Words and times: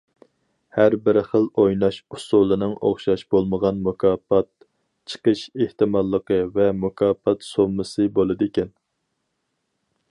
ھەر 0.75 0.93
بىر 1.07 1.17
خىل 1.25 1.43
ئويناش 1.63 1.99
ئۇسۇلىنىڭ 2.15 2.73
ئوخشاش 2.89 3.25
بولمىغان 3.35 3.83
مۇكاپات 3.89 4.49
چىقىش 5.13 5.45
ئېھتىماللىقى 5.57 6.41
ۋە 6.57 6.67
مۇكاپات 6.87 7.49
سوممىسى 7.53 8.09
بولىدىكەن. 8.19 8.75